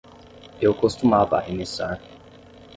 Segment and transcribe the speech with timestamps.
[0.59, 2.01] Eu costumava arremessar.